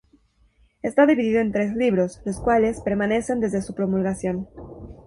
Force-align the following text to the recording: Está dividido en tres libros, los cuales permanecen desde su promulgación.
Está 0.81 1.05
dividido 1.05 1.41
en 1.41 1.51
tres 1.51 1.75
libros, 1.75 2.21
los 2.25 2.39
cuales 2.39 2.81
permanecen 2.81 3.39
desde 3.39 3.61
su 3.61 3.75
promulgación. 3.75 4.47